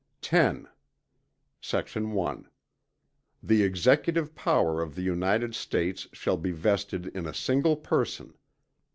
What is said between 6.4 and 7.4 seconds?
vested in a